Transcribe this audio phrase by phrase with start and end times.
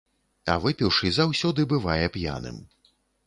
[0.53, 2.57] А выпіўшы заўсёды бывае п'яным.